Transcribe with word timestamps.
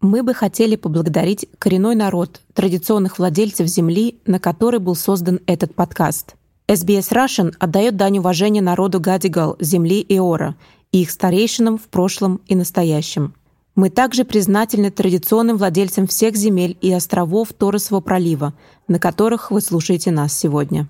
Мы 0.00 0.22
бы 0.22 0.32
хотели 0.32 0.76
поблагодарить 0.76 1.46
коренной 1.58 1.94
народ, 1.94 2.40
традиционных 2.54 3.18
владельцев 3.18 3.66
земли, 3.66 4.18
на 4.24 4.40
которой 4.40 4.78
был 4.80 4.94
создан 4.94 5.40
этот 5.44 5.74
подкаст. 5.74 6.36
SBS 6.68 7.12
Russian 7.12 7.54
отдает 7.58 7.96
дань 7.96 8.16
уважения 8.16 8.62
народу 8.62 8.98
Гадигал, 8.98 9.58
земли 9.60 10.02
Иора 10.08 10.54
и 10.90 11.02
их 11.02 11.10
старейшинам 11.10 11.76
в 11.76 11.82
прошлом 11.82 12.40
и 12.46 12.54
настоящем. 12.54 13.34
Мы 13.74 13.90
также 13.90 14.24
признательны 14.24 14.90
традиционным 14.90 15.58
владельцам 15.58 16.06
всех 16.06 16.34
земель 16.34 16.78
и 16.80 16.90
островов 16.92 17.52
Торосового 17.52 18.00
пролива, 18.00 18.54
на 18.88 18.98
которых 18.98 19.50
вы 19.50 19.60
слушаете 19.60 20.10
нас 20.12 20.32
сегодня. 20.32 20.88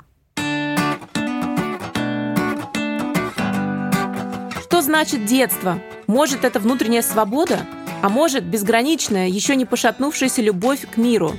Что 4.63 4.83
значит 4.83 5.27
детство? 5.27 5.81
Может, 6.07 6.45
это 6.45 6.61
внутренняя 6.61 7.03
свобода? 7.03 7.67
А 8.03 8.09
может, 8.09 8.45
безграничная, 8.45 9.29
еще 9.29 9.55
не 9.57 9.67
пошатнувшаяся 9.67 10.41
любовь 10.41 10.87
к 10.91 10.97
миру. 10.97 11.33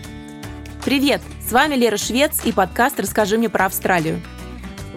Привет! 0.85 1.20
С 1.44 1.52
вами 1.52 1.73
Лера 1.73 1.98
Швец 1.98 2.45
и 2.45 2.52
подкаст 2.52 2.99
«Расскажи 2.99 3.40
мне 3.40 3.49
про 3.49 3.66
Австралию». 3.66 4.22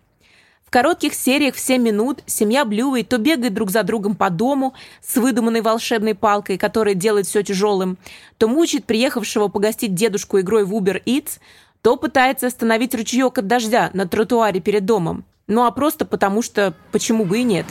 В 0.68 0.70
коротких 0.70 1.14
сериях 1.14 1.54
в 1.54 1.60
7 1.60 1.80
минут 1.80 2.22
семья 2.26 2.66
Блюей 2.66 3.02
то 3.02 3.16
бегает 3.16 3.54
друг 3.54 3.70
за 3.70 3.82
другом 3.82 4.14
по 4.14 4.28
дому 4.28 4.74
с 5.00 5.16
выдуманной 5.16 5.62
волшебной 5.62 6.14
палкой, 6.14 6.58
которая 6.58 6.92
делает 6.92 7.26
все 7.26 7.42
тяжелым, 7.42 7.96
то 8.36 8.46
мучает 8.46 8.84
приехавшего 8.84 9.48
погостить 9.48 9.94
дедушку 9.94 10.38
игрой 10.40 10.66
в 10.66 10.74
Uber 10.74 11.02
Eats, 11.06 11.38
то 11.80 11.96
пытается 11.96 12.48
остановить 12.48 12.94
ручеек 12.94 13.38
от 13.38 13.46
дождя 13.46 13.88
на 13.94 14.06
тротуаре 14.06 14.60
перед 14.60 14.84
домом. 14.84 15.24
Ну 15.46 15.64
а 15.64 15.70
просто 15.70 16.04
потому 16.04 16.42
что 16.42 16.74
почему 16.92 17.24
бы 17.24 17.38
и 17.38 17.44
нет. 17.44 17.64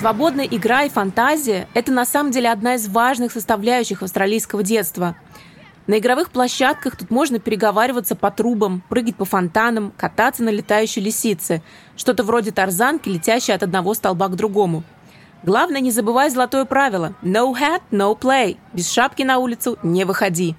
Свободная 0.00 0.46
игра 0.46 0.84
и 0.84 0.88
фантазия– 0.88 1.68
это 1.74 1.92
на 1.92 2.06
самом 2.06 2.32
деле 2.32 2.50
одна 2.50 2.76
из 2.76 2.88
важных 2.88 3.32
составляющих 3.32 4.02
австралийского 4.02 4.62
детства– 4.62 5.14
на 5.86 5.98
игровых 5.98 6.30
площадках 6.30 6.94
тут 6.94 7.10
можно 7.10 7.40
переговариваться 7.40 8.14
по 8.14 8.30
трубам, 8.30 8.80
прыгать 8.88 9.16
по 9.16 9.24
фонтанам, 9.24 9.92
кататься 9.96 10.44
на 10.44 10.50
летающей 10.50 11.02
лисице. 11.02 11.62
Что-то 11.96 12.22
вроде 12.22 12.52
тарзанки, 12.52 13.08
летящей 13.08 13.54
от 13.54 13.64
одного 13.64 13.94
столба 13.94 14.28
к 14.28 14.36
другому. 14.36 14.84
Главное, 15.42 15.80
не 15.80 15.90
забывай 15.90 16.30
золотое 16.30 16.64
правило 16.64 17.14
«No 17.22 17.52
hat, 17.54 17.82
no 17.90 18.16
play». 18.16 18.56
Без 18.72 18.88
шапки 18.88 19.22
на 19.22 19.38
улицу 19.38 19.78
не 19.82 20.04
выходи. 20.04 20.54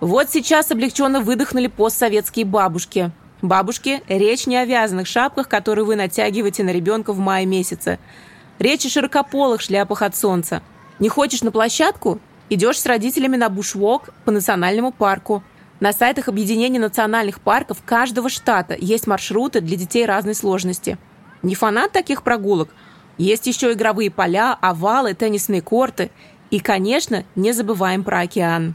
Вот 0.00 0.28
сейчас 0.28 0.70
облегченно 0.70 1.20
выдохнули 1.20 1.68
постсоветские 1.68 2.44
бабушки. 2.44 3.10
Бабушки– 3.40 4.02
речь 4.08 4.46
не 4.46 4.56
о 4.56 4.66
вязаных 4.66 5.06
шапках, 5.06 5.48
которые 5.48 5.86
вы 5.86 5.96
натягиваете 5.96 6.62
на 6.62 6.70
ребенка 6.70 7.14
в 7.14 7.18
мае 7.18 7.46
месяце. 7.46 7.98
Речь 8.58 8.86
о 8.86 8.88
широкополых 8.88 9.60
шляпах 9.60 10.02
от 10.02 10.16
солнца. 10.16 10.62
Не 10.98 11.08
хочешь 11.08 11.42
на 11.42 11.50
площадку? 11.50 12.20
Идешь 12.48 12.80
с 12.80 12.86
родителями 12.86 13.36
на 13.36 13.48
бушвок 13.48 14.10
по 14.24 14.30
национальному 14.30 14.92
парку. 14.92 15.42
На 15.80 15.92
сайтах 15.92 16.28
объединения 16.28 16.78
национальных 16.78 17.40
парков 17.40 17.78
каждого 17.84 18.28
штата 18.28 18.76
есть 18.78 19.06
маршруты 19.06 19.60
для 19.60 19.76
детей 19.76 20.06
разной 20.06 20.34
сложности. 20.34 20.98
Не 21.42 21.54
фанат 21.54 21.92
таких 21.92 22.22
прогулок? 22.22 22.68
Есть 23.18 23.46
еще 23.46 23.72
игровые 23.72 24.10
поля, 24.10 24.56
овалы, 24.60 25.14
теннисные 25.14 25.60
корты. 25.60 26.10
И, 26.50 26.60
конечно, 26.60 27.24
не 27.34 27.52
забываем 27.52 28.04
про 28.04 28.20
океан. 28.20 28.74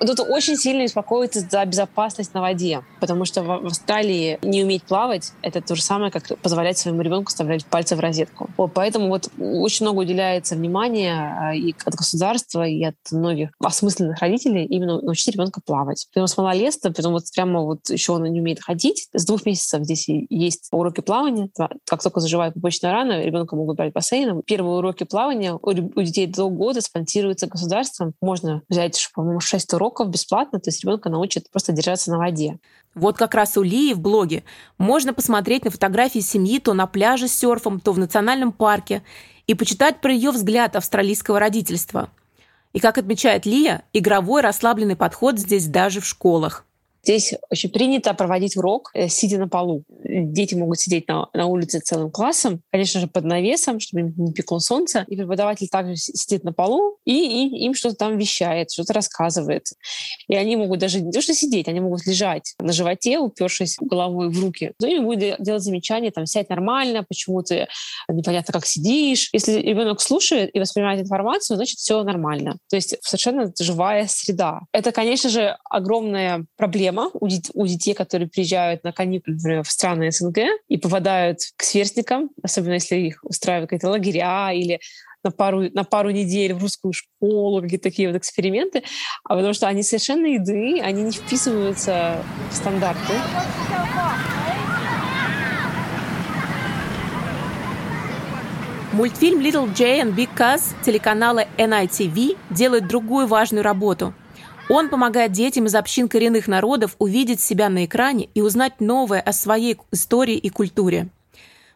Тут 0.00 0.20
очень 0.20 0.56
сильно 0.56 0.82
беспокоится 0.82 1.40
за 1.40 1.64
безопасность 1.66 2.32
на 2.32 2.40
воде, 2.40 2.82
потому 3.00 3.26
что 3.26 3.42
в 3.42 3.66
Австралии 3.66 4.38
не 4.42 4.64
уметь 4.64 4.82
плавать— 4.84 5.32
это 5.42 5.60
то 5.60 5.74
же 5.74 5.82
самое, 5.82 6.10
как 6.10 6.38
позволять 6.40 6.78
своему 6.78 7.02
ребенку 7.02 7.28
вставлять 7.28 7.66
пальцы 7.66 7.96
в 7.96 8.00
розетку. 8.00 8.48
Вот, 8.56 8.72
поэтому 8.72 9.08
вот 9.08 9.28
очень 9.38 9.84
много 9.84 10.00
уделяется 10.00 10.56
внимания 10.56 11.36
а, 11.38 11.54
и 11.54 11.74
от 11.84 11.94
государства, 11.94 12.66
и 12.66 12.82
от 12.82 12.96
многих 13.10 13.50
осмысленных 13.60 14.18
родителей 14.20 14.64
именно 14.64 15.00
научить 15.02 15.34
ребенка 15.34 15.60
плавать. 15.64 16.06
Потом 16.14 16.26
с 16.26 16.36
малолетства, 16.36 16.90
потом 16.90 17.12
вот 17.12 17.24
прямо 17.34 17.60
вот 17.60 17.90
еще 17.90 18.12
он 18.12 18.24
не 18.24 18.40
умеет 18.40 18.62
ходить. 18.62 19.08
С 19.12 19.26
двух 19.26 19.44
месяцев 19.44 19.82
здесь 19.84 20.06
есть 20.08 20.68
уроки 20.72 21.02
плавания. 21.02 21.50
Как 21.86 22.02
только 22.02 22.20
заживает 22.20 22.54
пупочная 22.54 22.92
рана, 22.92 23.22
ребенка 23.22 23.54
могут 23.54 23.76
брать 23.76 23.92
бассейном. 23.92 24.42
Первые 24.42 24.78
уроки 24.78 25.04
плавания 25.04 25.54
у 25.54 26.02
детей 26.02 26.26
до 26.26 26.48
года 26.48 26.80
спонсируются 26.80 27.46
государством. 27.46 28.14
Можно 28.22 28.62
взять, 28.68 29.10
по-моему, 29.14 29.40
6 29.40 29.74
уроков 29.74 29.89
уроков 29.90 30.08
бесплатно, 30.08 30.60
то 30.60 30.70
есть 30.70 30.82
ребенка 30.84 31.10
научат 31.10 31.50
просто 31.50 31.72
держаться 31.72 32.10
на 32.10 32.18
воде. 32.18 32.58
Вот 32.94 33.16
как 33.16 33.34
раз 33.34 33.56
у 33.56 33.62
Лии 33.62 33.92
в 33.92 34.00
блоге 34.00 34.44
можно 34.78 35.12
посмотреть 35.12 35.64
на 35.64 35.70
фотографии 35.70 36.20
семьи 36.20 36.58
то 36.58 36.74
на 36.74 36.86
пляже 36.86 37.28
с 37.28 37.34
серфом, 37.34 37.80
то 37.80 37.92
в 37.92 37.98
национальном 37.98 38.52
парке 38.52 39.02
и 39.46 39.54
почитать 39.54 40.00
про 40.00 40.12
ее 40.12 40.30
взгляд 40.30 40.76
австралийского 40.76 41.40
родительства. 41.40 42.10
И, 42.72 42.78
как 42.78 42.98
отмечает 42.98 43.46
Лия, 43.46 43.82
игровой 43.92 44.42
расслабленный 44.42 44.96
подход 44.96 45.38
здесь 45.38 45.66
даже 45.66 46.00
в 46.00 46.06
школах. 46.06 46.64
Здесь 47.02 47.34
очень 47.50 47.70
принято 47.70 48.12
проводить 48.14 48.56
урок, 48.56 48.90
э, 48.94 49.08
сидя 49.08 49.38
на 49.38 49.48
полу. 49.48 49.84
дети 50.04 50.54
могут 50.54 50.80
сидеть 50.80 51.08
на, 51.08 51.28
на 51.32 51.46
улице 51.46 51.80
целым 51.80 52.10
классом, 52.10 52.62
конечно 52.70 53.00
же, 53.00 53.06
под 53.06 53.24
навесом, 53.24 53.80
чтобы 53.80 54.00
им 54.00 54.14
не 54.16 54.32
пекло 54.32 54.58
солнце. 54.60 55.04
И 55.08 55.16
преподаватель 55.16 55.68
также 55.68 55.96
сидит 55.96 56.44
на 56.44 56.52
полу 56.52 56.98
и, 57.04 57.12
и 57.12 57.64
им 57.64 57.74
что-то 57.74 57.96
там 57.96 58.18
вещает, 58.18 58.70
что-то 58.70 58.92
рассказывает. 58.92 59.66
И 60.28 60.34
они 60.34 60.56
могут 60.56 60.78
даже 60.78 61.00
не 61.00 61.12
то 61.12 61.20
что 61.20 61.34
сидеть, 61.34 61.68
они 61.68 61.80
могут 61.80 62.06
лежать 62.06 62.54
на 62.58 62.72
животе, 62.72 63.18
упершись 63.18 63.76
головой 63.80 64.28
в 64.28 64.40
руки. 64.40 64.72
Но 64.80 64.86
им 64.86 65.04
будет 65.04 65.36
делать 65.40 65.62
замечания, 65.62 66.10
там, 66.10 66.26
сядь 66.26 66.50
нормально, 66.50 67.04
почему 67.08 67.42
ты 67.42 67.66
непонятно 68.08 68.52
как 68.52 68.66
сидишь. 68.66 69.30
Если 69.32 69.52
ребенок 69.52 70.00
слушает 70.00 70.50
и 70.54 70.60
воспринимает 70.60 71.00
информацию, 71.00 71.56
значит, 71.56 71.78
все 71.78 72.02
нормально. 72.02 72.58
То 72.68 72.76
есть 72.76 72.96
совершенно 73.00 73.52
живая 73.58 74.06
среда. 74.06 74.60
Это, 74.72 74.92
конечно 74.92 75.30
же, 75.30 75.56
огромная 75.64 76.44
проблема 76.56 76.89
у, 77.14 77.26
дет- 77.28 77.50
у 77.54 77.66
детей, 77.66 77.94
которые 77.94 78.28
приезжают 78.28 78.84
на 78.84 78.92
каникулы, 78.92 79.36
например, 79.36 79.62
в 79.62 79.70
страны 79.70 80.10
СНГ 80.10 80.38
и 80.68 80.76
попадают 80.76 81.38
к 81.56 81.62
сверстникам, 81.62 82.30
особенно 82.42 82.74
если 82.74 82.96
их 82.96 83.20
устраивают 83.22 83.70
какие-то 83.70 83.90
лагеря 83.90 84.52
или 84.52 84.80
на 85.22 85.30
пару, 85.30 85.70
на 85.70 85.84
пару 85.84 86.10
недель 86.10 86.54
в 86.54 86.62
русскую 86.62 86.92
школу, 86.92 87.60
какие-то 87.62 87.84
такие 87.84 88.08
вот 88.08 88.16
эксперименты, 88.16 88.82
а 89.24 89.34
потому 89.34 89.52
что 89.52 89.68
они 89.68 89.82
совершенно 89.82 90.26
еды, 90.26 90.80
они 90.80 91.02
не 91.02 91.12
вписываются 91.12 92.22
в 92.50 92.54
стандарты. 92.54 93.12
Мультфильм 98.92 99.40
Little 99.40 99.72
Jay 99.72 100.02
and 100.02 100.14
Big 100.14 100.28
Cuz 100.36 100.74
телеканала 100.84 101.44
NITV 101.56 102.36
делает 102.50 102.88
другую 102.88 103.26
важную 103.28 103.62
работу. 103.62 104.12
Он 104.70 104.88
помогает 104.88 105.32
детям 105.32 105.66
из 105.66 105.74
общин 105.74 106.08
коренных 106.08 106.46
народов 106.46 106.94
увидеть 107.00 107.40
себя 107.40 107.68
на 107.68 107.86
экране 107.86 108.28
и 108.34 108.40
узнать 108.40 108.80
новое 108.80 109.20
о 109.20 109.32
своей 109.32 109.76
истории 109.90 110.36
и 110.36 110.48
культуре. 110.48 111.08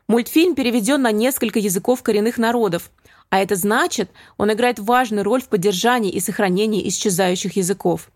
Мультфильм 0.06 0.54
переведен 0.54 1.02
на 1.02 1.10
несколько 1.10 1.58
языков 1.58 2.04
коренных 2.04 2.38
народов, 2.38 2.92
а 3.30 3.40
это 3.40 3.56
значит, 3.56 4.10
он 4.36 4.52
играет 4.52 4.78
важную 4.78 5.24
роль 5.24 5.42
в 5.42 5.48
поддержании 5.48 6.12
и 6.12 6.20
сохранении 6.20 6.86
исчезающих 6.88 7.56
языков. 7.56 8.12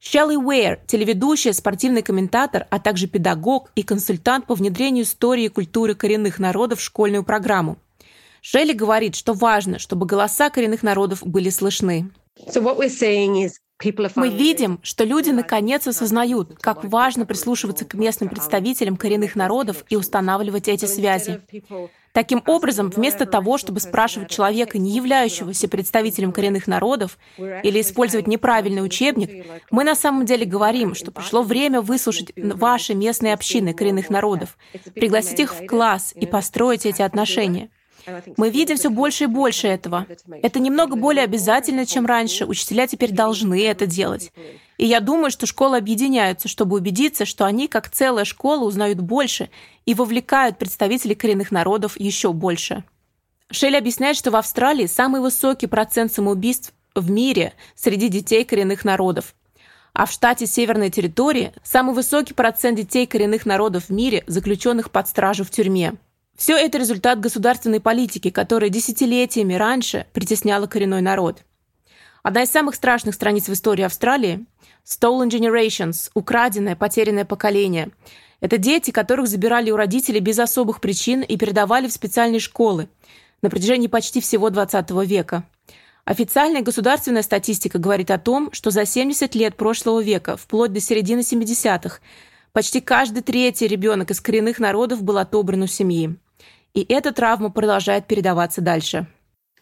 Шелли 0.00 0.36
Уэйр, 0.36 0.80
телеведущая, 0.86 1.54
спортивный 1.54 2.02
комментатор, 2.02 2.66
а 2.68 2.78
также 2.78 3.06
педагог 3.06 3.70
и 3.74 3.82
консультант 3.82 4.46
по 4.46 4.54
внедрению 4.54 5.04
истории 5.04 5.44
и 5.44 5.48
культуры 5.48 5.94
коренных 5.94 6.38
народов 6.38 6.80
в 6.80 6.82
школьную 6.82 7.24
программу. 7.24 7.78
Шелли 8.42 8.74
говорит, 8.74 9.14
что 9.14 9.32
важно, 9.32 9.78
чтобы 9.78 10.04
голоса 10.04 10.50
коренных 10.50 10.82
народов 10.82 11.22
были 11.26 11.48
слышны. 11.48 12.10
So 12.48 12.60
what 12.60 12.76
we're 12.76 12.90
seeing 12.90 13.42
is 13.42 13.54
мы 14.14 14.28
видим, 14.28 14.78
что 14.82 15.04
люди 15.04 15.30
наконец 15.30 15.86
осознают, 15.86 16.56
как 16.60 16.84
важно 16.84 17.26
прислушиваться 17.26 17.84
к 17.84 17.94
местным 17.94 18.28
представителям 18.28 18.96
коренных 18.96 19.36
народов 19.36 19.84
и 19.88 19.96
устанавливать 19.96 20.68
эти 20.68 20.86
связи. 20.86 21.40
Таким 22.14 22.44
образом, 22.46 22.90
вместо 22.90 23.26
того, 23.26 23.58
чтобы 23.58 23.80
спрашивать 23.80 24.30
человека, 24.30 24.78
не 24.78 24.92
являющегося 24.92 25.66
представителем 25.66 26.30
коренных 26.30 26.68
народов, 26.68 27.18
или 27.36 27.80
использовать 27.80 28.28
неправильный 28.28 28.84
учебник, 28.84 29.44
мы 29.72 29.82
на 29.82 29.96
самом 29.96 30.24
деле 30.24 30.46
говорим, 30.46 30.94
что 30.94 31.10
пришло 31.10 31.42
время 31.42 31.80
выслушать 31.80 32.32
ваши 32.36 32.94
местные 32.94 33.34
общины 33.34 33.74
коренных 33.74 34.10
народов, 34.10 34.56
пригласить 34.94 35.40
их 35.40 35.54
в 35.54 35.66
класс 35.66 36.12
и 36.14 36.24
построить 36.24 36.86
эти 36.86 37.02
отношения. 37.02 37.68
Мы 38.36 38.50
видим 38.50 38.76
все 38.76 38.90
больше 38.90 39.24
и 39.24 39.28
больше 39.28 39.68
этого. 39.68 40.06
Это 40.42 40.60
немного 40.60 40.96
более 40.96 41.24
обязательно, 41.24 41.86
чем 41.86 42.06
раньше. 42.06 42.46
Учителя 42.46 42.86
теперь 42.86 43.12
должны 43.12 43.64
это 43.64 43.86
делать. 43.86 44.32
И 44.76 44.86
я 44.86 45.00
думаю, 45.00 45.30
что 45.30 45.46
школы 45.46 45.76
объединяются, 45.76 46.48
чтобы 46.48 46.76
убедиться, 46.76 47.24
что 47.24 47.44
они, 47.44 47.68
как 47.68 47.90
целая 47.90 48.24
школа, 48.24 48.64
узнают 48.64 49.00
больше 49.00 49.50
и 49.86 49.94
вовлекают 49.94 50.58
представителей 50.58 51.14
коренных 51.14 51.50
народов 51.50 51.98
еще 51.98 52.32
больше. 52.32 52.84
Шелли 53.50 53.76
объясняет, 53.76 54.16
что 54.16 54.30
в 54.30 54.36
Австралии 54.36 54.86
самый 54.86 55.20
высокий 55.20 55.66
процент 55.66 56.12
самоубийств 56.12 56.72
в 56.94 57.10
мире 57.10 57.52
среди 57.76 58.08
детей 58.08 58.44
коренных 58.44 58.84
народов. 58.84 59.34
А 59.92 60.06
в 60.06 60.10
штате 60.12 60.46
Северной 60.46 60.90
территории 60.90 61.52
самый 61.62 61.94
высокий 61.94 62.34
процент 62.34 62.76
детей 62.76 63.06
коренных 63.06 63.46
народов 63.46 63.84
в 63.84 63.90
мире, 63.90 64.24
заключенных 64.26 64.90
под 64.90 65.06
стражу 65.06 65.44
в 65.44 65.50
тюрьме. 65.50 65.94
Все 66.36 66.56
это 66.56 66.78
результат 66.78 67.20
государственной 67.20 67.80
политики, 67.80 68.30
которая 68.30 68.68
десятилетиями 68.68 69.54
раньше 69.54 70.06
притесняла 70.12 70.66
коренной 70.66 71.00
народ. 71.00 71.42
Одна 72.24 72.42
из 72.42 72.50
самых 72.50 72.74
страшных 72.74 73.14
страниц 73.14 73.48
в 73.48 73.52
истории 73.52 73.84
Австралии– 73.84 74.44
Stolen 74.84 75.28
Generations– 75.28 76.10
украденное, 76.14 76.74
потерянное 76.74 77.24
поколение. 77.24 77.90
Это 78.40 78.58
дети, 78.58 78.90
которых 78.90 79.28
забирали 79.28 79.70
у 79.70 79.76
родителей 79.76 80.20
без 80.20 80.38
особых 80.38 80.80
причин 80.80 81.22
и 81.22 81.36
передавали 81.36 81.86
в 81.86 81.92
специальные 81.92 82.40
школы 82.40 82.88
на 83.40 83.48
протяжении 83.48 83.86
почти 83.86 84.20
всего 84.20 84.50
20 84.50 84.90
века. 85.06 85.44
Официальная 86.04 86.62
государственная 86.62 87.22
статистика 87.22 87.78
говорит 87.78 88.10
о 88.10 88.18
том, 88.18 88.50
что 88.52 88.70
за 88.70 88.84
70 88.84 89.34
лет 89.34 89.56
прошлого 89.56 90.02
века, 90.02 90.36
вплоть 90.36 90.72
до 90.72 90.80
середины 90.80 91.20
70-х, 91.20 92.00
почти 92.52 92.80
каждый 92.80 93.22
третий 93.22 93.68
ребенок 93.68 94.10
из 94.10 94.20
коренных 94.20 94.58
народов 94.58 95.02
был 95.02 95.18
отобран 95.18 95.62
у 95.62 95.66
семьи. 95.66 96.16
И 96.74 96.84
эта 96.88 97.12
травма 97.12 97.50
продолжает 97.50 98.06
передаваться 98.06 98.60
дальше. 98.60 99.06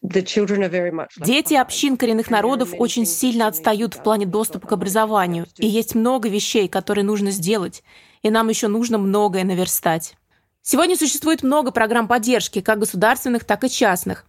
Дети 0.02 1.54
общин 1.54 1.96
коренных 1.96 2.30
народов 2.30 2.70
очень 2.76 3.06
сильно 3.06 3.46
отстают 3.46 3.94
в 3.94 4.02
плане 4.02 4.26
доступа 4.26 4.66
к 4.66 4.72
образованию, 4.72 5.46
и 5.58 5.66
есть 5.66 5.94
много 5.94 6.28
вещей, 6.28 6.68
которые 6.68 7.04
нужно 7.04 7.30
сделать, 7.30 7.84
и 8.22 8.30
нам 8.30 8.48
еще 8.48 8.66
нужно 8.66 8.98
многое 8.98 9.44
наверстать. 9.44 10.16
Сегодня 10.60 10.96
существует 10.96 11.42
много 11.42 11.70
программ 11.70 12.08
поддержки, 12.08 12.60
как 12.60 12.80
государственных, 12.80 13.44
так 13.44 13.62
и 13.62 13.70
частных. 13.70 14.26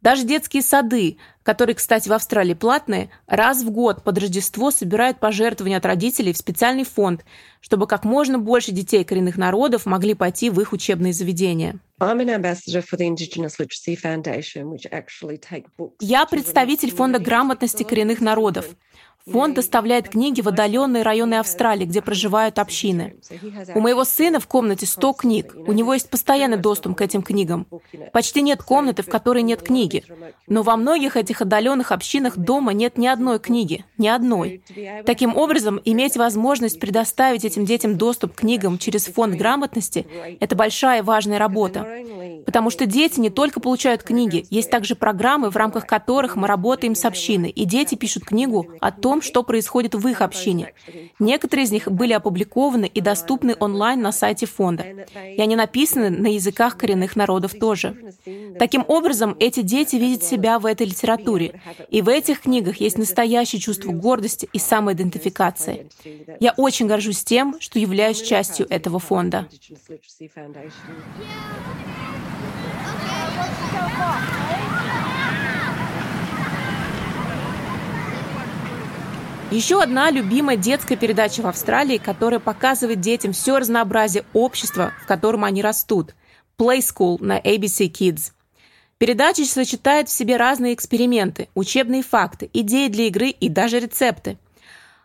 Даже 0.00 0.24
детские 0.24 0.62
сады, 0.62 1.18
которые, 1.42 1.74
кстати, 1.74 2.08
в 2.08 2.12
Австралии 2.12 2.54
платные, 2.54 3.10
раз 3.26 3.62
в 3.62 3.70
год 3.70 4.04
под 4.04 4.18
Рождество 4.18 4.70
собирают 4.70 5.18
пожертвования 5.18 5.78
от 5.78 5.86
родителей 5.86 6.32
в 6.32 6.36
специальный 6.36 6.84
фонд, 6.84 7.24
чтобы 7.60 7.86
как 7.88 8.04
можно 8.04 8.38
больше 8.38 8.70
детей 8.70 9.02
коренных 9.02 9.36
народов 9.36 9.86
могли 9.86 10.14
пойти 10.14 10.50
в 10.50 10.60
их 10.60 10.72
учебные 10.72 11.12
заведения. 11.12 11.80
Я 16.00 16.26
представитель 16.26 16.92
фонда 16.92 17.18
грамотности 17.18 17.82
коренных 17.82 18.20
народов. 18.20 18.66
Фонд 19.32 19.54
доставляет 19.54 20.08
книги 20.08 20.40
в 20.40 20.48
отдаленные 20.48 21.02
районы 21.02 21.34
Австралии, 21.34 21.84
где 21.84 22.02
проживают 22.02 22.58
общины. 22.58 23.16
У 23.74 23.80
моего 23.80 24.04
сына 24.04 24.40
в 24.40 24.46
комнате 24.46 24.86
100 24.86 25.12
книг. 25.14 25.54
У 25.66 25.72
него 25.72 25.94
есть 25.94 26.10
постоянный 26.10 26.56
доступ 26.56 26.96
к 26.96 27.02
этим 27.02 27.22
книгам. 27.22 27.66
Почти 28.12 28.42
нет 28.42 28.62
комнаты, 28.62 29.02
в 29.02 29.08
которой 29.08 29.42
нет 29.42 29.62
книги. 29.62 30.04
Но 30.46 30.62
во 30.62 30.76
многих 30.76 31.16
этих 31.16 31.42
отдаленных 31.42 31.92
общинах 31.92 32.36
дома 32.36 32.72
нет 32.72 32.98
ни 32.98 33.06
одной 33.06 33.38
книги. 33.38 33.84
Ни 33.98 34.08
одной. 34.08 34.62
Таким 35.04 35.36
образом, 35.36 35.80
иметь 35.84 36.16
возможность 36.16 36.80
предоставить 36.80 37.44
этим 37.44 37.64
детям 37.64 37.96
доступ 37.96 38.34
к 38.34 38.40
книгам 38.40 38.78
через 38.78 39.06
фонд 39.06 39.36
грамотности– 39.36 40.06
это 40.40 40.56
большая 40.56 41.00
и 41.00 41.02
важная 41.02 41.38
работа. 41.38 41.86
Потому 42.48 42.70
что 42.70 42.86
дети 42.86 43.20
не 43.20 43.28
только 43.28 43.60
получают 43.60 44.02
книги, 44.02 44.46
есть 44.48 44.70
также 44.70 44.94
программы, 44.94 45.50
в 45.50 45.56
рамках 45.56 45.86
которых 45.86 46.34
мы 46.34 46.48
работаем 46.48 46.94
с 46.94 47.04
общиной, 47.04 47.50
и 47.50 47.66
дети 47.66 47.94
пишут 47.94 48.24
книгу 48.24 48.68
о 48.80 48.90
том, 48.90 49.20
что 49.20 49.42
происходит 49.42 49.94
в 49.94 50.08
их 50.08 50.22
общине. 50.22 50.72
Некоторые 51.18 51.66
из 51.66 51.72
них 51.72 51.92
были 51.92 52.14
опубликованы 52.14 52.86
и 52.86 53.02
доступны 53.02 53.54
онлайн 53.60 54.00
на 54.00 54.12
сайте 54.12 54.46
фонда. 54.46 54.86
И 55.36 55.42
они 55.42 55.56
написаны 55.56 56.08
на 56.08 56.28
языках 56.28 56.78
коренных 56.78 57.16
народов 57.16 57.52
тоже. 57.52 58.14
Таким 58.58 58.82
образом, 58.88 59.36
эти 59.38 59.60
дети 59.60 59.96
видят 59.96 60.22
себя 60.24 60.58
в 60.58 60.64
этой 60.64 60.86
литературе. 60.86 61.60
И 61.90 62.00
в 62.00 62.08
этих 62.08 62.40
книгах 62.40 62.78
есть 62.78 62.96
настоящее 62.96 63.60
чувство 63.60 63.92
гордости 63.92 64.48
и 64.54 64.58
самоидентификации. 64.58 65.90
Я 66.40 66.54
очень 66.56 66.86
горжусь 66.86 67.22
тем, 67.24 67.60
что 67.60 67.78
являюсь 67.78 68.22
частью 68.22 68.66
этого 68.70 68.98
фонда. 68.98 69.46
Еще 79.50 79.82
одна 79.82 80.10
любимая 80.10 80.56
детская 80.58 80.96
передача 80.96 81.40
в 81.40 81.46
Австралии, 81.46 81.96
которая 81.96 82.38
показывает 82.38 83.00
детям 83.00 83.32
все 83.32 83.58
разнообразие 83.58 84.24
общества, 84.34 84.92
в 85.02 85.06
котором 85.06 85.42
они 85.42 85.62
растут. 85.62 86.14
Play 86.58 86.80
School 86.80 87.16
на 87.20 87.38
ABC 87.40 87.90
Kids. 87.90 88.32
Передача 88.98 89.44
сочетает 89.46 90.10
в 90.10 90.12
себе 90.12 90.36
разные 90.36 90.74
эксперименты, 90.74 91.48
учебные 91.54 92.02
факты, 92.02 92.50
идеи 92.52 92.88
для 92.88 93.06
игры 93.06 93.30
и 93.30 93.48
даже 93.48 93.80
рецепты. 93.80 94.38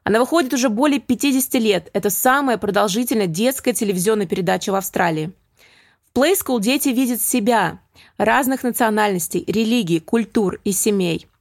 Она 0.03 0.19
выходит 0.19 0.53
уже 0.53 0.67
более 0.67 0.99
50 0.99 1.53
лет. 1.61 1.89
Это 1.93 2.09
самая 2.09 2.57
продолжительная 2.57 3.27
детская 3.27 3.71
телевизионная 3.71 4.27
передача 4.27 4.71
в 4.71 4.75
Австралии. 4.75 5.31
Play 6.15 6.33
School 6.35 6.59
дети 6.59 6.89
видят 6.89 7.21
себя, 7.21 7.79
разных 8.17 8.63
национальностей, 8.63 9.43
религий, 9.47 9.99
культур 9.99 10.59
и 10.63 10.71
семей– 10.71 11.27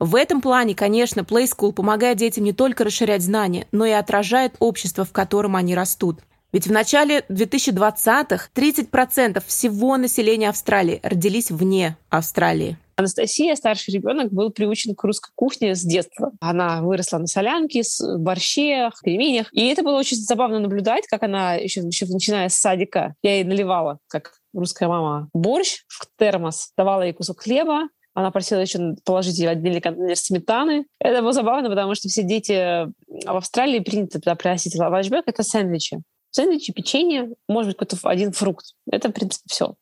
в 0.00 0.14
этом 0.14 0.40
плане, 0.40 0.74
конечно, 0.74 1.20
Play 1.20 1.44
School 1.44 1.72
помогает 1.72 2.16
детям 2.16 2.42
не 2.44 2.54
только 2.54 2.84
расширять 2.84 3.20
знания, 3.20 3.68
но 3.70 3.84
и 3.84 3.90
отражает 3.90 4.54
общество, 4.58 5.04
в 5.04 5.12
котором 5.12 5.56
они 5.56 5.74
растут. 5.74 6.20
Ведь 6.52 6.66
в 6.66 6.72
начале 6.72 7.20
2020-х 7.28 8.48
30% 8.54 9.42
всего 9.46 9.98
населения 9.98 10.48
Австралии 10.48 11.00
родились 11.02 11.50
вне 11.50 11.98
Австралии. 12.08 12.78
Анастасия, 13.00 13.54
старший 13.56 13.94
ребенок, 13.94 14.32
был 14.32 14.50
приучен 14.50 14.94
к 14.94 15.02
русской 15.04 15.32
кухне 15.34 15.74
с 15.74 15.82
детства. 15.82 16.32
Она 16.40 16.82
выросла 16.82 17.18
на 17.18 17.26
солянке, 17.26 17.82
с 17.82 18.00
борще, 18.18 18.90
пельменях. 19.02 19.48
И 19.52 19.66
это 19.68 19.82
было 19.82 19.98
очень 19.98 20.18
забавно 20.18 20.58
наблюдать, 20.58 21.06
как 21.06 21.22
она, 21.22 21.54
еще, 21.54 21.80
еще 21.80 22.06
начиная 22.06 22.48
с 22.48 22.54
садика, 22.54 23.14
я 23.22 23.36
ей 23.36 23.44
наливала, 23.44 23.98
как 24.08 24.34
русская 24.52 24.88
мама, 24.88 25.28
борщ 25.32 25.84
в 25.88 26.06
термос, 26.18 26.72
давала 26.76 27.02
ей 27.02 27.12
кусок 27.12 27.40
хлеба, 27.40 27.88
она 28.12 28.30
просила 28.30 28.58
еще 28.58 28.96
положить 29.04 29.38
в 29.38 29.46
отдельный 29.46 29.80
контейнер 29.80 30.16
сметаны. 30.16 30.84
Это 30.98 31.22
было 31.22 31.32
забавно, 31.32 31.70
потому 31.70 31.94
что 31.94 32.08
все 32.08 32.22
дети 32.22 32.86
в 33.06 33.36
Австралии 33.36 33.78
принято 33.78 34.20
туда 34.20 34.34
приносить 34.34 34.74
лавашбек— 34.74 35.24
это 35.26 35.42
сэндвичи. 35.42 36.02
Сэндвичи, 36.32 36.72
печенье, 36.72 37.30
может 37.48 37.70
быть, 37.70 37.76
какой-то 37.78 38.08
один 38.08 38.32
фрукт. 38.32 38.74
Это, 38.90 39.08
в 39.08 39.12
принципе, 39.12 39.44
все. 39.48 39.74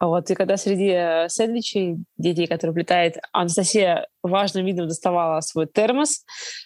Вот, 0.00 0.30
и 0.30 0.34
когда 0.34 0.56
среди 0.56 0.88
э, 0.88 1.28
сэндвичей 1.28 1.96
детей, 2.16 2.46
которые 2.46 2.74
плетает, 2.74 3.16
Анастасия 3.32 4.06
важным 4.22 4.66
видом 4.66 4.88
доставала 4.88 5.40
свой 5.40 5.66
термос 5.66 6.24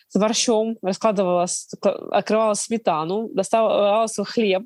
с 0.09 0.19
борщом, 0.19 0.77
раскладывала, 0.83 1.47
открывала 2.11 2.55
сметану, 2.55 3.29
доставала 3.35 4.07
свой 4.07 4.27
хлеб, 4.27 4.63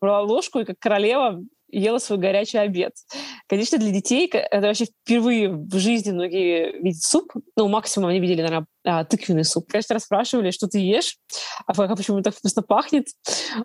брала 0.00 0.22
ложку 0.22 0.60
и 0.60 0.64
как 0.64 0.78
королева 0.78 1.42
ела 1.74 1.98
свой 1.98 2.18
горячий 2.18 2.58
обед. 2.58 2.92
Конечно, 3.48 3.78
для 3.78 3.90
детей 3.90 4.28
это 4.28 4.66
вообще 4.66 4.86
впервые 4.86 5.50
в 5.50 5.78
жизни 5.78 6.12
многие 6.12 6.80
видят 6.80 7.02
суп. 7.02 7.32
Ну, 7.56 7.68
максимум 7.68 8.08
они 8.08 8.20
видели, 8.20 8.42
наверное, 8.42 8.66
а, 8.84 9.04
тыквенный 9.04 9.44
суп. 9.44 9.70
Конечно, 9.70 9.94
расспрашивали, 9.94 10.50
что 10.50 10.66
ты 10.66 10.78
ешь, 10.78 11.16
а, 11.66 11.72
а 11.72 11.96
почему 11.96 12.22
так 12.22 12.34
вкусно 12.34 12.62
пахнет, 12.62 13.06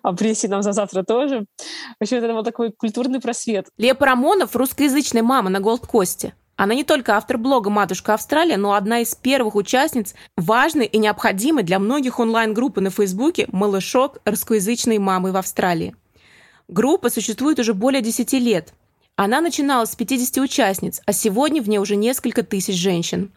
а 0.02 0.12
принеси 0.12 0.48
нам 0.48 0.62
за 0.62 0.72
завтра 0.72 1.02
тоже. 1.02 1.46
В 1.98 2.02
общем, 2.02 2.18
это 2.18 2.32
был 2.32 2.42
такой 2.42 2.72
культурный 2.72 3.20
просвет. 3.20 3.68
Лия 3.76 3.94
Парамонов– 3.94 4.54
русскоязычная 4.56 5.22
мама 5.22 5.50
на 5.50 5.60
Голдкосте. 5.60 6.34
Она 6.60 6.74
не 6.74 6.84
только 6.84 7.16
автор 7.16 7.38
блога 7.38 7.70
«Матушка 7.70 8.12
Австралия», 8.12 8.58
но 8.58 8.74
одна 8.74 9.00
из 9.00 9.14
первых 9.14 9.54
участниц 9.54 10.14
важной 10.36 10.84
и 10.84 10.98
необходимой 10.98 11.62
для 11.62 11.78
многих 11.78 12.18
онлайн-группы 12.18 12.82
на 12.82 12.90
Фейсбуке 12.90 13.46
«Малышок. 13.50 14.18
Русскоязычной 14.26 14.98
мамы 14.98 15.32
в 15.32 15.36
Австралии». 15.38 15.94
Группа 16.70 17.10
существует 17.10 17.58
уже 17.58 17.74
более 17.74 18.00
10 18.00 18.32
лет. 18.34 18.74
Она 19.16 19.40
начинала 19.40 19.86
с 19.86 19.96
50 19.96 20.36
участниц, 20.36 21.02
а 21.04 21.12
сегодня 21.12 21.60
в 21.60 21.68
ней 21.68 21.78
уже 21.78 21.96
несколько 21.96 22.44
тысяч 22.44 22.76
женщин. 22.76 23.32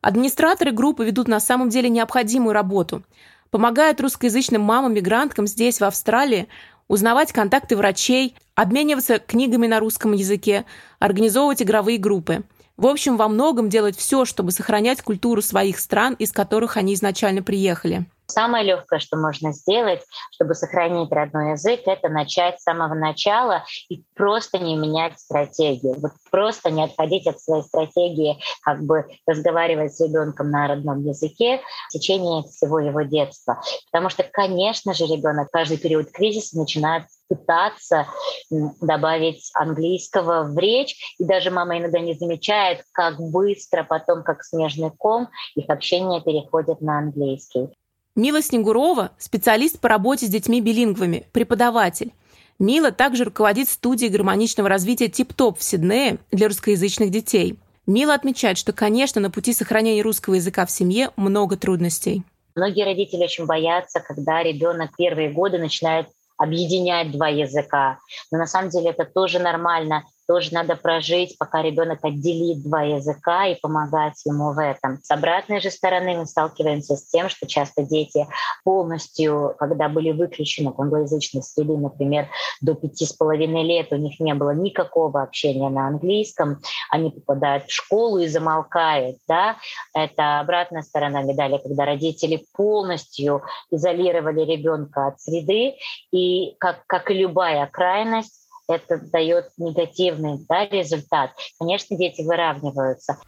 Администраторы 0.00 0.72
группы 0.72 1.04
ведут 1.04 1.28
на 1.28 1.38
самом 1.38 1.68
деле 1.68 1.88
необходимую 1.88 2.54
работу. 2.54 3.04
Помогают 3.52 4.00
русскоязычным 4.00 4.62
мамам-мигранткам 4.62 5.46
здесь, 5.46 5.80
в 5.80 5.84
Австралии, 5.84 6.48
узнавать 6.88 7.30
контакты 7.30 7.76
врачей, 7.76 8.34
обмениваться 8.56 9.20
книгами 9.20 9.68
на 9.68 9.78
русском 9.78 10.12
языке, 10.12 10.64
организовывать 10.98 11.62
игровые 11.62 11.98
группы. 11.98 12.42
В 12.76 12.88
общем, 12.88 13.16
во 13.16 13.28
многом 13.28 13.68
делать 13.68 13.96
все, 13.96 14.24
чтобы 14.24 14.50
сохранять 14.50 15.02
культуру 15.02 15.40
своих 15.40 15.78
стран, 15.78 16.14
из 16.14 16.32
которых 16.32 16.76
они 16.76 16.94
изначально 16.94 17.44
приехали. 17.44 18.06
Самое 18.28 18.64
легкое, 18.64 18.98
что 18.98 19.16
можно 19.16 19.52
сделать, 19.52 20.02
чтобы 20.32 20.54
сохранить 20.54 21.12
родной 21.12 21.52
язык, 21.52 21.82
это 21.86 22.08
начать 22.08 22.60
с 22.60 22.64
самого 22.64 22.94
начала 22.94 23.64
и 23.88 24.04
просто 24.14 24.58
не 24.58 24.76
менять 24.76 25.18
стратегию. 25.20 25.94
Вот 26.00 26.12
просто 26.30 26.70
не 26.70 26.82
отходить 26.82 27.26
от 27.26 27.40
своей 27.40 27.62
стратегии, 27.62 28.38
как 28.62 28.82
бы 28.82 29.06
разговаривать 29.26 29.94
с 29.94 30.00
ребенком 30.00 30.50
на 30.50 30.66
родном 30.66 31.04
языке 31.04 31.60
в 31.88 31.92
течение 31.92 32.42
всего 32.42 32.80
его 32.80 33.02
детства. 33.02 33.60
Потому 33.92 34.10
что, 34.10 34.24
конечно 34.24 34.92
же, 34.92 35.06
ребенок 35.06 35.48
каждый 35.52 35.78
период 35.78 36.10
кризиса 36.10 36.58
начинает 36.58 37.04
пытаться 37.28 38.06
добавить 38.50 39.50
английского 39.54 40.42
в 40.44 40.58
речь. 40.58 41.16
И 41.18 41.24
даже 41.24 41.50
мама 41.50 41.78
иногда 41.78 42.00
не 42.00 42.14
замечает, 42.14 42.82
как 42.92 43.18
быстро 43.18 43.84
потом, 43.84 44.22
как 44.22 44.42
снежный 44.42 44.90
ком, 44.90 45.28
их 45.54 45.68
общение 45.68 46.20
переходит 46.20 46.80
на 46.80 46.98
английский. 46.98 47.68
Мила 48.16 48.40
Снегурова– 48.40 49.12
специалист 49.18 49.78
по 49.78 49.90
работе 49.90 50.24
с 50.24 50.30
детьми-билингвами, 50.30 51.26
преподаватель. 51.32 52.14
Мила 52.58 52.90
также 52.90 53.24
руководит 53.24 53.68
студией 53.68 54.10
гармоничного 54.10 54.70
развития 54.70 55.08
«Тип-топ» 55.08 55.58
в 55.58 55.62
Сиднее 55.62 56.16
для 56.30 56.48
русскоязычных 56.48 57.10
детей. 57.10 57.58
Мила 57.86 58.14
отмечает, 58.14 58.56
что, 58.56 58.72
конечно, 58.72 59.20
на 59.20 59.30
пути 59.30 59.52
сохранения 59.52 60.00
русского 60.00 60.32
языка 60.32 60.64
в 60.64 60.70
семье 60.70 61.10
много 61.16 61.58
трудностей. 61.58 62.22
Многие 62.54 62.86
родители 62.86 63.24
очень 63.24 63.44
боятся, 63.44 64.00
когда 64.00 64.42
ребенок 64.42 64.96
первые 64.96 65.30
годы 65.30 65.58
начинает 65.58 66.06
объединять 66.38 67.10
два 67.10 67.28
языка. 67.28 67.98
Но 68.32 68.38
на 68.38 68.46
самом 68.46 68.70
деле 68.70 68.90
это 68.90 69.04
тоже 69.04 69.40
нормально 69.40 70.04
тоже 70.26 70.52
надо 70.52 70.76
прожить, 70.76 71.36
пока 71.38 71.62
ребенок 71.62 72.00
отделит 72.02 72.62
два 72.62 72.82
языка 72.82 73.46
и 73.46 73.58
помогать 73.60 74.20
ему 74.24 74.52
в 74.52 74.58
этом. 74.58 74.98
С 75.02 75.10
обратной 75.10 75.60
же 75.60 75.70
стороны 75.70 76.16
мы 76.16 76.26
сталкиваемся 76.26 76.96
с 76.96 77.06
тем, 77.08 77.28
что 77.28 77.46
часто 77.46 77.82
дети 77.82 78.26
полностью, 78.64 79.54
когда 79.58 79.88
были 79.88 80.12
выключены 80.12 80.68
от 80.70 80.80
англоязычной 80.80 81.42
среды, 81.42 81.76
например, 81.76 82.28
до 82.60 82.74
пяти 82.74 83.06
с 83.06 83.12
половиной 83.12 83.64
лет 83.64 83.92
у 83.92 83.96
них 83.96 84.18
не 84.20 84.34
было 84.34 84.50
никакого 84.50 85.22
общения 85.22 85.68
на 85.68 85.88
английском, 85.88 86.60
они 86.90 87.10
попадают 87.10 87.66
в 87.66 87.72
школу 87.72 88.18
и 88.18 88.26
замолкают. 88.26 89.18
Да? 89.28 89.56
Это 89.94 90.40
обратная 90.40 90.82
сторона 90.82 91.22
медали, 91.22 91.58
когда 91.58 91.84
родители 91.84 92.44
полностью 92.52 93.42
изолировали 93.70 94.40
ребенка 94.40 95.08
от 95.08 95.20
среды, 95.20 95.74
и 96.12 96.56
как, 96.58 96.84
как 96.86 97.10
и 97.10 97.14
любая 97.14 97.66
крайность, 97.66 98.45
это 98.68 98.98
дает 98.98 99.48
негативный 99.58 100.44
да, 100.48 100.66
результат. 100.66 101.32
Конечно, 101.58 101.96
дети 101.96 102.22
выравниваются. 102.22 103.18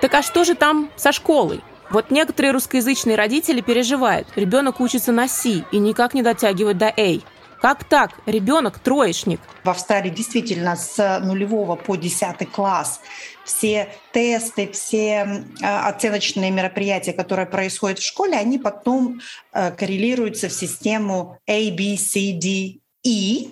Так 0.00 0.14
а 0.14 0.22
что 0.22 0.44
же 0.44 0.54
там 0.54 0.90
со 0.96 1.12
школой? 1.12 1.62
Вот 1.90 2.10
некоторые 2.10 2.52
русскоязычные 2.52 3.16
родители 3.16 3.60
переживают. 3.60 4.26
Ребенок 4.36 4.80
учится 4.80 5.12
на 5.12 5.28
Си 5.28 5.64
и 5.70 5.78
никак 5.78 6.12
не 6.12 6.22
дотягивает 6.22 6.76
до 6.76 6.88
A. 6.88 7.20
Как 7.64 7.82
так? 7.84 8.10
Ребенок 8.26 8.78
троечник. 8.78 9.40
В 9.64 9.70
Австралии 9.70 10.10
действительно 10.10 10.76
с 10.76 11.20
нулевого 11.20 11.76
по 11.76 11.96
десятый 11.96 12.46
класс 12.46 13.00
все 13.42 13.88
тесты, 14.12 14.70
все 14.70 15.46
а, 15.62 15.88
оценочные 15.88 16.50
мероприятия, 16.50 17.14
которые 17.14 17.46
происходят 17.46 18.00
в 18.00 18.06
школе, 18.06 18.36
они 18.36 18.58
потом 18.58 19.22
э, 19.54 19.70
коррелируются 19.70 20.50
в 20.50 20.52
систему 20.52 21.38
A, 21.48 21.70
B, 21.70 21.96
C, 21.96 22.34
D, 22.34 22.80
E. 23.02 23.48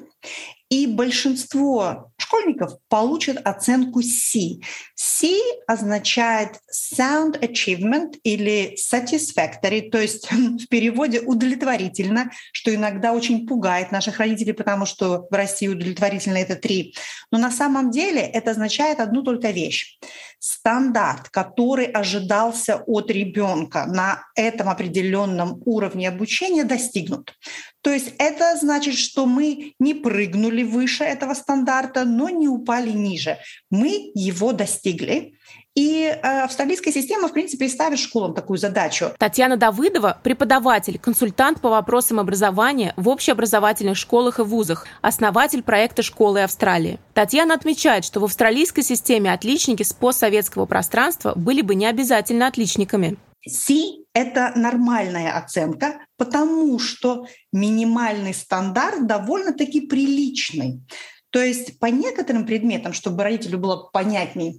И 0.73 0.87
большинство 0.87 2.11
школьников 2.17 2.79
получат 2.89 3.37
оценку 3.47 4.01
C. 4.01 4.61
C 4.95 5.37
означает 5.67 6.61
Sound 6.73 7.39
Achievement 7.41 8.15
или 8.23 8.75
Satisfactory, 8.79 9.91
то 9.91 10.01
есть 10.01 10.31
в 10.33 10.67
переводе 10.69 11.21
удовлетворительно, 11.21 12.31
что 12.53 12.75
иногда 12.75 13.13
очень 13.13 13.47
пугает 13.47 13.93
наших 13.93 14.19
родителей, 14.19 14.55
потому 14.55 14.87
что 14.87 15.27
в 15.31 15.35
России 15.35 15.69
удовлетворительно 15.69 16.39
это 16.39 16.57
три. 16.57 16.95
Но 17.31 17.37
на 17.37 17.51
самом 17.51 17.91
деле 17.91 18.23
это 18.23 18.53
означает 18.53 18.99
одну 18.99 19.23
только 19.23 19.51
вещь. 19.51 19.99
Стандарт, 20.45 21.29
который 21.29 21.85
ожидался 21.85 22.83
от 22.89 23.13
ребенка 23.13 23.87
на 23.87 24.25
этом 24.35 24.69
определенном 24.69 25.63
уровне 25.65 26.09
обучения, 26.09 26.65
достигнут. 26.65 27.39
То 27.81 27.91
есть 27.91 28.15
это 28.19 28.57
значит, 28.57 28.97
что 28.97 29.27
мы 29.27 29.75
не 29.79 29.95
прыгнули 29.95 30.65
выше 30.65 31.05
этого 31.05 31.35
стандарта, 31.35 32.05
но 32.05 32.29
не 32.29 32.49
упали 32.49 32.91
ниже. 32.91 33.39
Мы 33.71 34.11
его 34.17 34.53
достигли. 34.53 35.35
И 35.75 36.05
э, 36.05 36.19
австралийская 36.21 36.93
система, 36.93 37.29
в 37.29 37.33
принципе, 37.33 37.65
и 37.65 37.69
ставит 37.69 37.99
школам 37.99 38.35
такую 38.35 38.59
задачу. 38.59 39.13
Татьяна 39.19 39.57
Давыдова– 39.57 40.19
преподаватель, 40.23 40.99
консультант 40.99 41.63
по 41.63 41.71
вопросам 41.71 42.21
образования 42.21 42.93
в 42.97 43.09
общеобразовательных 43.09 43.97
школах 43.97 44.39
и 44.39 44.43
вузах, 44.43 44.87
основатель 45.01 45.63
проекта 45.63 46.03
«Школы 46.03 46.43
Австралии». 46.43 47.01
Татьяна 47.15 47.55
отмечает, 47.55 48.05
что 48.05 48.21
в 48.21 48.25
австралийской 48.25 48.85
системе 48.85 49.33
отличники 49.33 49.83
с 49.83 49.95
постсоветского 49.95 50.67
пространства 50.67 51.33
были 51.35 51.63
бы 51.63 51.75
не 51.75 51.87
обязательно 51.87 52.49
отличниками. 52.49 53.17
C— 53.49 53.75
это 54.15 54.53
нормальная 54.55 55.37
оценка, 55.37 56.01
потому 56.19 56.79
что 56.79 57.27
минимальный 57.51 58.35
стандарт 58.35 59.07
довольно-таки 59.07 59.81
приличный. 59.81 60.83
То 61.31 61.43
есть 61.43 61.79
по 61.79 61.87
некоторым 61.87 62.45
предметам, 62.45 62.93
чтобы 62.93 63.25
родителю 63.25 63.59
было 63.59 63.89
понятнее, 63.91 64.57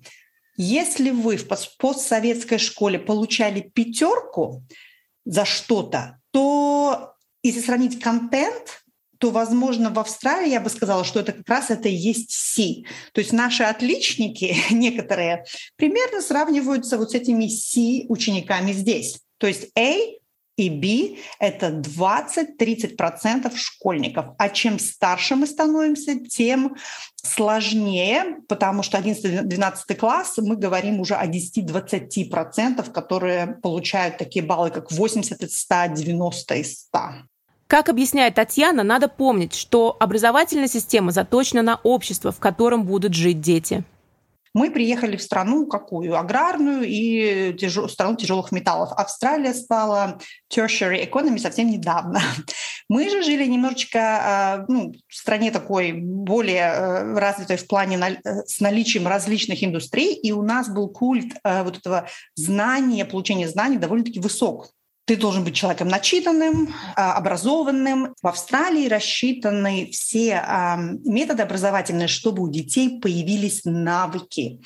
если 0.58 1.12
вы 1.12 1.38
в 1.38 1.48
постсоветской 1.78 2.58
школе 2.58 3.00
получали 3.00 3.62
пятерку 3.62 4.64
за 5.26 5.46
что-то, 5.46 6.20
то 6.32 7.14
если 7.44 7.62
сравнить 7.62 8.00
контент, 8.00 8.84
то, 9.18 9.32
возможно, 9.32 9.90
в 9.90 10.00
Австралии 10.00 10.52
я 10.52 10.60
бы 10.60 10.70
сказала, 10.70 11.06
что 11.06 11.22
это 11.22 11.32
как 11.32 11.48
раз 11.48 11.70
это 11.70 11.88
и 11.88 11.96
есть 11.96 12.32
C. 12.32 12.84
То 13.14 13.22
есть 13.22 13.32
наши 13.32 13.64
отличники 13.64 14.56
некоторые 14.72 15.46
примерно 15.78 16.22
сравниваются 16.22 16.98
вот 16.98 17.12
с 17.12 17.16
этими 17.16 17.48
C 17.48 18.06
учениками 18.10 18.74
здесь. 18.74 19.22
То 19.38 19.48
есть 19.48 19.70
A 19.78 19.96
и 20.56 20.70
B– 20.70 21.18
это 21.40 21.70
20-30% 21.70 23.56
школьников. 23.56 24.26
А 24.38 24.50
чем 24.50 24.80
старше 24.80 25.36
мы 25.36 25.48
становимся, 25.48 26.20
тем 26.20 26.76
сложнее, 27.16 28.38
потому 28.48 28.84
что 28.84 28.98
11-12 28.98 29.96
класс 29.96 30.38
мы 30.38 30.56
говорим 30.56 31.00
уже 31.00 31.16
о 31.16 31.26
10-20%, 31.26 32.92
которые 32.92 33.48
получают 33.62 34.18
такие 34.18 34.46
баллы, 34.46 34.70
как 34.70 34.92
80 34.92 35.42
из 35.42 35.60
100, 35.60 35.76
90 35.96 36.56
из 36.56 36.80
100. 36.82 37.00
Как 37.68 37.90
объясняет 37.90 38.36
Татьяна, 38.36 38.84
надо 38.84 39.08
помнить, 39.08 39.56
что 39.56 39.98
образовательная 40.00 40.68
система 40.68 41.12
заточена 41.12 41.64
на 41.64 41.80
общество, 41.82 42.32
в 42.32 42.40
котором 42.40 42.86
будут 42.86 43.16
жить 43.16 43.42
дети. 43.42 43.84
Мы 44.54 44.70
приехали 44.70 45.18
в 45.18 45.22
страну 45.22 45.66
какую? 45.66 46.18
Аграрную 46.18 46.84
и 46.84 47.54
тяж... 47.58 47.92
страну 47.92 48.16
тяжелых 48.16 48.52
металлов. 48.52 48.92
Австралия 48.92 49.54
стала 49.54 50.20
tertiary 50.54 51.10
economy 51.10 51.40
совсем 51.40 51.70
недавно. 51.70 52.22
Мы 52.90 53.10
же 53.10 53.24
жили 53.24 53.46
немножечко 53.48 54.00
а, 54.00 54.66
ну, 54.68 54.94
в 55.08 55.16
стране 55.16 55.50
такой 55.52 55.94
более 55.94 56.72
э, 56.72 57.14
развитой 57.18 57.58
в 57.58 57.66
плане 57.66 57.98
э, 57.98 58.44
с 58.46 58.60
наличием 58.60 59.08
различных 59.08 59.64
индустрий, 59.64 60.14
и 60.14 60.32
у 60.32 60.44
нас 60.44 60.70
был 60.70 60.90
культ 60.90 61.34
э, 61.44 61.64
вот 61.64 61.78
этого 61.78 62.08
знания, 62.36 63.06
получения 63.06 63.48
знаний 63.48 63.78
довольно-таки 63.78 64.20
высок. 64.20 64.70
Ты 65.06 65.18
должен 65.18 65.44
быть 65.44 65.56
человеком 65.56 65.90
начитанным, 65.90 66.74
а, 66.96 67.14
образованным. 67.14 68.14
В 68.22 68.28
Австралии 68.28 68.88
рассчитаны 68.88 69.90
все 69.92 70.42
методы 71.04 71.44
образовательные, 71.44 72.08
чтобы 72.08 72.44
у 72.44 72.50
детей 72.50 73.00
появились 73.02 73.66
навыки. 73.66 74.62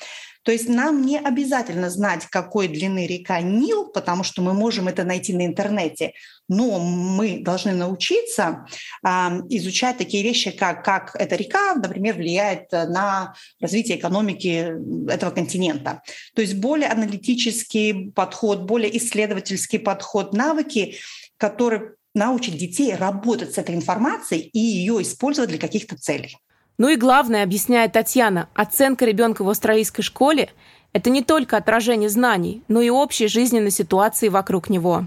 То 0.48 0.52
есть 0.52 0.66
нам 0.66 1.04
не 1.04 1.18
обязательно 1.18 1.90
знать, 1.90 2.24
какой 2.24 2.68
длины 2.68 3.06
река 3.06 3.38
Нил, 3.42 3.88
потому 3.88 4.24
что 4.24 4.40
мы 4.40 4.54
можем 4.54 4.88
это 4.88 5.04
найти 5.04 5.34
на 5.34 5.44
интернете, 5.44 6.14
но 6.48 6.80
мы 6.80 7.40
должны 7.40 7.74
научиться 7.74 8.64
э, 9.04 9.08
изучать 9.50 9.98
такие 9.98 10.22
вещи, 10.22 10.50
как, 10.50 10.86
как 10.86 11.14
эта 11.20 11.36
река, 11.36 11.74
например, 11.74 12.14
влияет 12.14 12.72
на 12.72 13.34
развитие 13.60 13.98
экономики 13.98 14.72
этого 15.10 15.32
континента. 15.32 16.00
То 16.34 16.40
есть 16.40 16.54
более 16.54 16.88
аналитический 16.88 18.10
подход, 18.12 18.62
более 18.62 18.96
исследовательский 18.96 19.78
подход, 19.78 20.32
навыки, 20.32 20.96
которые 21.36 21.92
научат 22.14 22.56
детей 22.56 22.94
работать 22.94 23.52
с 23.52 23.58
этой 23.58 23.74
информацией 23.74 24.48
и 24.54 24.58
ее 24.58 25.02
использовать 25.02 25.50
для 25.50 25.58
каких-то 25.58 25.96
целей. 25.96 26.38
Ну 26.78 26.88
и 26.88 26.96
главное, 26.96 27.42
объясняет 27.42 27.92
Татьяна, 27.92 28.48
оценка 28.54 29.04
ребенка 29.04 29.42
в 29.42 29.48
австралийской 29.48 30.02
школе– 30.02 30.50
это 30.92 31.10
не 31.10 31.22
только 31.22 31.56
отражение 31.56 32.08
знаний, 32.08 32.62
но 32.68 32.80
и 32.80 32.88
общей 32.88 33.26
жизненной 33.26 33.72
ситуации 33.72 34.28
вокруг 34.28 34.70
него. 34.70 35.06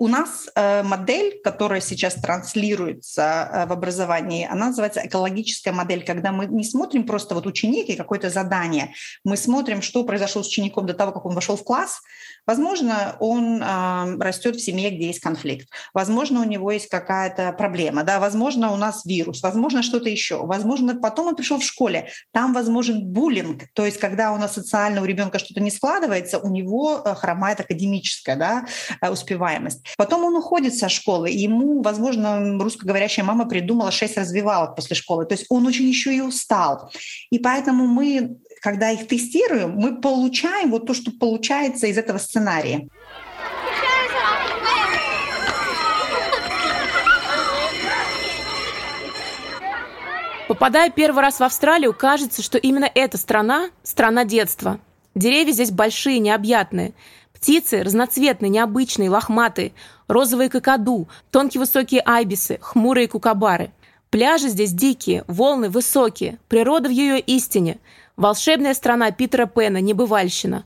У 0.00 0.06
нас 0.06 0.48
э, 0.54 0.84
модель, 0.84 1.40
которая 1.42 1.80
сейчас 1.80 2.14
транслируется 2.14 3.50
э, 3.52 3.66
в 3.66 3.72
образовании, 3.72 4.46
она 4.48 4.66
называется 4.66 5.04
экологическая 5.04 5.72
модель, 5.72 6.04
когда 6.04 6.30
мы 6.30 6.46
не 6.46 6.62
смотрим 6.62 7.04
просто 7.04 7.34
вот 7.34 7.46
ученик 7.46 7.88
и 7.88 7.96
какое-то 7.96 8.30
задание, 8.30 8.94
мы 9.24 9.36
смотрим, 9.36 9.82
что 9.82 10.04
произошло 10.04 10.44
с 10.44 10.46
учеником 10.46 10.86
до 10.86 10.94
того, 10.94 11.10
как 11.10 11.26
он 11.26 11.34
вошел 11.34 11.56
в 11.56 11.64
класс. 11.64 12.00
Возможно, 12.46 13.16
он 13.18 13.60
э, 13.60 14.16
растет 14.20 14.54
в 14.54 14.60
семье, 14.60 14.90
где 14.90 15.08
есть 15.08 15.18
конфликт. 15.18 15.68
Возможно, 15.92 16.42
у 16.42 16.44
него 16.44 16.70
есть 16.70 16.88
какая-то 16.88 17.52
проблема. 17.54 18.04
Да? 18.04 18.20
Возможно, 18.20 18.70
у 18.70 18.76
нас 18.76 19.04
вирус. 19.04 19.42
Возможно, 19.42 19.82
что-то 19.82 20.08
еще. 20.08 20.46
Возможно, 20.46 20.94
потом 20.94 21.26
он 21.26 21.34
пришел 21.34 21.58
в 21.58 21.64
школе. 21.64 22.08
Там 22.32 22.54
возможен 22.54 23.04
буллинг. 23.04 23.64
То 23.74 23.84
есть, 23.84 23.98
когда 23.98 24.32
у 24.32 24.36
нас 24.36 24.54
социально 24.54 25.02
у 25.02 25.04
ребенка 25.04 25.40
что-то 25.40 25.60
не 25.60 25.72
складывается, 25.72 26.38
у 26.38 26.48
него 26.50 27.02
хромает 27.16 27.58
академическая 27.58 28.36
да, 28.36 28.64
успеваемость. 29.10 29.87
Потом 29.96 30.24
он 30.24 30.36
уходит 30.36 30.74
со 30.74 30.88
школы, 30.88 31.30
ему, 31.30 31.82
возможно, 31.82 32.58
русскоговорящая 32.58 33.24
мама 33.24 33.46
придумала 33.46 33.90
шесть 33.90 34.16
развивалок 34.16 34.76
после 34.76 34.96
школы. 34.96 35.24
То 35.26 35.34
есть 35.34 35.46
он 35.48 35.66
очень 35.66 35.86
еще 35.86 36.14
и 36.14 36.20
устал. 36.20 36.90
И 37.30 37.38
поэтому 37.38 37.86
мы, 37.86 38.36
когда 38.60 38.90
их 38.90 39.06
тестируем, 39.08 39.72
мы 39.72 40.00
получаем 40.00 40.70
вот 40.70 40.86
то, 40.86 40.94
что 40.94 41.10
получается 41.10 41.86
из 41.86 41.98
этого 41.98 42.18
сценария. 42.18 42.88
Попадая 50.48 50.90
первый 50.90 51.20
раз 51.20 51.40
в 51.40 51.42
Австралию, 51.42 51.92
кажется, 51.92 52.42
что 52.42 52.56
именно 52.56 52.90
эта 52.94 53.18
страна– 53.18 53.68
страна 53.82 54.24
детства. 54.24 54.80
Деревья 55.14 55.52
здесь 55.52 55.70
большие, 55.70 56.20
необъятные– 56.20 56.94
Птицы 57.38 57.84
разноцветные, 57.84 58.50
необычные, 58.50 59.10
лохматые, 59.10 59.72
розовые 60.08 60.50
кокоду, 60.50 61.06
тонкие 61.30 61.60
высокие 61.60 62.02
айбисы, 62.04 62.58
хмурые 62.60 63.06
кукабары. 63.06 63.70
Пляжи 64.10 64.48
здесь 64.48 64.72
дикие, 64.72 65.22
волны 65.28 65.70
высокие, 65.70 66.40
природа 66.48 66.88
в 66.88 66.92
ее 66.92 67.20
истине, 67.20 67.78
волшебная 68.16 68.74
страна 68.74 69.12
Питера 69.12 69.46
Пэна, 69.46 69.80
небывальщина. 69.80 70.64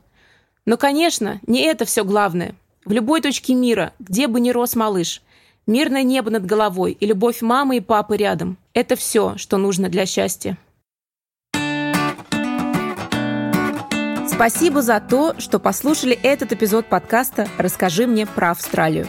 Но, 0.65 0.77
конечно, 0.77 1.39
не 1.45 1.61
это 1.61 1.85
все 1.85 2.03
главное. 2.03 2.55
В 2.85 2.91
любой 2.91 3.21
точке 3.21 3.53
мира, 3.53 3.93
где 3.99 4.27
бы 4.27 4.39
ни 4.39 4.49
рос 4.49 4.75
малыш, 4.75 5.21
мирное 5.67 6.03
небо 6.03 6.31
над 6.31 6.43
головой 6.43 6.97
и 6.99 7.05
любовь 7.05 7.43
мамы 7.43 7.77
и 7.77 7.81
папы 7.81 8.17
рядом– 8.17 8.57
это 8.73 8.95
все, 8.95 9.37
что 9.37 9.57
нужно 9.57 9.89
для 9.89 10.07
счастья. 10.07 10.57
Спасибо 14.35 14.81
за 14.81 14.99
то, 14.99 15.35
что 15.37 15.59
послушали 15.59 16.17
этот 16.23 16.53
эпизод 16.53 16.87
подкаста 16.87 17.47
«Расскажи 17.59 18.07
мне 18.07 18.25
про 18.25 18.49
Австралию». 18.49 19.07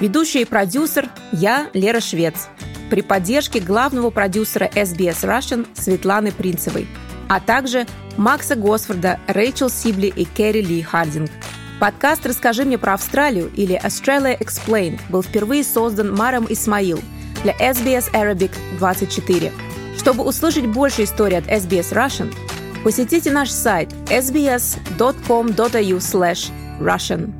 Ведущая 0.00 0.40
и 0.40 0.44
продюсер– 0.46 1.10
я, 1.32 1.68
Лера 1.74 2.00
Швец, 2.00 2.48
при 2.88 3.02
поддержке 3.02 3.60
главного 3.60 4.08
продюсера 4.08 4.64
SBS 4.64 5.22
Russian 5.22 5.66
Светланы 5.74 6.32
Принцевой, 6.32 6.88
а 7.28 7.40
также 7.40 7.86
Макса 8.16 8.56
Госфорда, 8.56 9.20
Рэйчел 9.26 9.68
Сибли 9.68 10.06
и 10.06 10.24
Керри 10.24 10.62
Ли 10.62 10.80
Хардинг. 10.80 11.30
Подкаст 11.78 12.24
«Расскажи 12.24 12.64
мне 12.64 12.78
про 12.78 12.94
Австралию» 12.94 13.52
или 13.54 13.78
Australia 13.78 14.36
Explained 14.38 14.98
был 15.10 15.22
впервые 15.22 15.62
создан 15.62 16.14
Маром 16.14 16.46
Исмаил 16.48 17.00
для 17.42 17.52
SBS 17.52 18.10
Arabic 18.14 18.52
24. 18.78 19.52
Чтобы 19.98 20.24
услышать 20.24 20.66
больше 20.66 21.04
историй 21.04 21.36
от 21.36 21.44
SBS 21.44 21.92
Russian– 21.92 22.34
Посетите 22.84 23.30
наш 23.30 23.50
сайт 23.50 23.94
sbs.com.au 24.10 26.00
Russian. 26.80 27.37